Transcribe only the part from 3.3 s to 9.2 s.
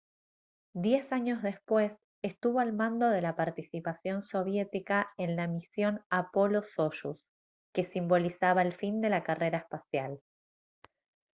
participación soviética en la misión apollo-soyuz que simbolizaba el fin de